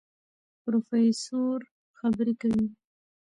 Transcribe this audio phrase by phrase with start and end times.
[0.63, 1.59] پروفېسر
[1.99, 2.67] خبرې کوي.